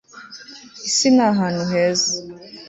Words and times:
isi 0.87 1.07
ni 1.15 1.23
ahantu 1.29 1.61
heza 1.71 2.11